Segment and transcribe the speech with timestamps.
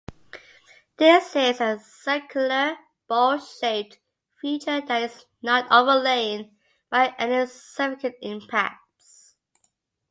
[0.97, 2.75] This is a circular,
[3.07, 3.99] bowl-shaped
[4.33, 6.57] feature that is not overlain
[6.89, 9.35] by any significant impacts.